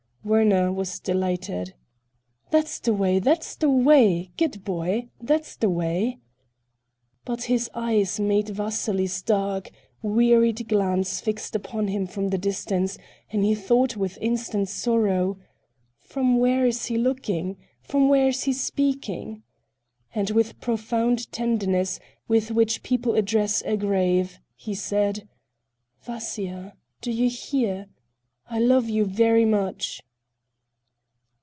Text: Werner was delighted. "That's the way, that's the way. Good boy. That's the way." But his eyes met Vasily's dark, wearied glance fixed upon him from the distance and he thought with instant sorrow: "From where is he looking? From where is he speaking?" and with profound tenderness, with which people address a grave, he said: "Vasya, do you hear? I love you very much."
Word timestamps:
Werner 0.23 0.71
was 0.71 0.99
delighted. 0.99 1.73
"That's 2.51 2.77
the 2.79 2.93
way, 2.93 3.17
that's 3.17 3.55
the 3.55 3.71
way. 3.71 4.29
Good 4.37 4.63
boy. 4.63 5.09
That's 5.19 5.55
the 5.55 5.67
way." 5.67 6.19
But 7.25 7.45
his 7.45 7.71
eyes 7.73 8.19
met 8.19 8.49
Vasily's 8.49 9.19
dark, 9.23 9.71
wearied 10.03 10.67
glance 10.69 11.21
fixed 11.21 11.55
upon 11.55 11.87
him 11.87 12.05
from 12.05 12.27
the 12.27 12.37
distance 12.37 12.99
and 13.31 13.43
he 13.43 13.55
thought 13.55 13.97
with 13.97 14.19
instant 14.21 14.69
sorrow: 14.69 15.39
"From 16.01 16.37
where 16.37 16.67
is 16.67 16.85
he 16.85 16.99
looking? 16.99 17.57
From 17.81 18.07
where 18.07 18.27
is 18.27 18.43
he 18.43 18.53
speaking?" 18.53 19.41
and 20.13 20.29
with 20.29 20.61
profound 20.61 21.31
tenderness, 21.31 21.99
with 22.27 22.51
which 22.51 22.83
people 22.83 23.15
address 23.15 23.63
a 23.63 23.75
grave, 23.75 24.37
he 24.55 24.75
said: 24.75 25.27
"Vasya, 26.03 26.75
do 27.01 27.11
you 27.11 27.27
hear? 27.27 27.87
I 28.47 28.59
love 28.59 28.87
you 28.87 29.05
very 29.05 29.45
much." 29.45 29.99